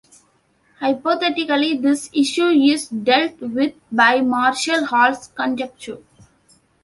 Hypothetically 0.79 1.77
this 1.77 2.09
issue 2.11 2.47
is 2.47 2.87
dealt 2.87 3.39
with 3.39 3.75
by 3.91 4.19
Marshall 4.21 4.85
Hall's 4.87 5.27
conjecture. 5.35 5.99